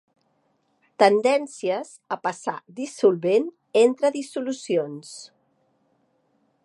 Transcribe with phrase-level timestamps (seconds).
[1.01, 3.45] Tendències a passar dissolvent
[3.83, 5.13] entre dissolucions.